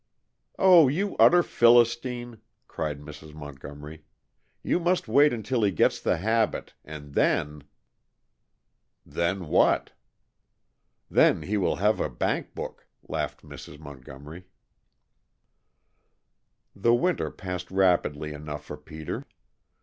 "Oh, 0.57 0.87
you 0.87 1.15
utter 1.17 1.43
Philistine!" 1.43 2.39
cried 2.67 2.99
Mrs. 3.01 3.35
Montgomery. 3.35 4.01
"You 4.63 4.79
must 4.79 5.07
wait 5.07 5.31
until 5.31 5.61
he 5.61 5.69
gets 5.69 5.99
the 5.99 6.17
habit, 6.17 6.73
and 6.83 7.13
then!" 7.13 7.61
"Then 9.05 9.47
what?" 9.47 9.91
"Then 11.11 11.43
he 11.43 11.55
will 11.55 11.75
have 11.75 11.99
a 11.99 12.09
bank 12.09 12.55
book," 12.55 12.87
laughed 13.07 13.43
Mrs. 13.43 13.77
Montgomery. 13.77 14.45
The 16.75 16.95
winter 16.95 17.29
passed 17.29 17.69
rapidly 17.69 18.33
enough 18.33 18.65
for 18.65 18.77
Peter. 18.77 19.27